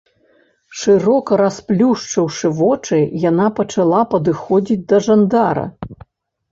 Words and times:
Шырока 0.83 1.37
расплюшчыўшы 1.41 2.51
вочы, 2.63 2.99
яна 3.29 3.47
пачала 3.61 4.01
падыходзіць 4.17 4.85
да 4.93 4.97
жандара. 5.11 5.71